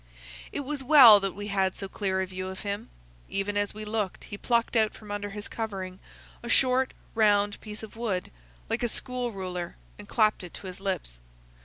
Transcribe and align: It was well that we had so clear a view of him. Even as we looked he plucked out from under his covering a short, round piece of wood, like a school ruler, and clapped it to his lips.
It 0.51 0.61
was 0.61 0.83
well 0.83 1.19
that 1.19 1.35
we 1.35 1.49
had 1.49 1.77
so 1.77 1.87
clear 1.87 2.21
a 2.21 2.25
view 2.25 2.47
of 2.47 2.61
him. 2.61 2.89
Even 3.29 3.55
as 3.55 3.75
we 3.75 3.85
looked 3.85 4.23
he 4.23 4.35
plucked 4.39 4.75
out 4.75 4.95
from 4.95 5.11
under 5.11 5.29
his 5.29 5.47
covering 5.47 5.99
a 6.41 6.49
short, 6.49 6.95
round 7.13 7.61
piece 7.61 7.83
of 7.83 7.95
wood, 7.95 8.31
like 8.67 8.81
a 8.81 8.87
school 8.87 9.31
ruler, 9.31 9.75
and 9.99 10.09
clapped 10.09 10.43
it 10.43 10.55
to 10.55 10.65
his 10.65 10.79
lips. 10.79 11.19